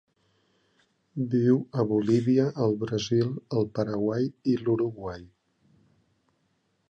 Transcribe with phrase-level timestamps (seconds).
[1.33, 3.29] Viu a Bolívia, el Brasil,
[3.61, 5.25] el Paraguai i l'Uruguai.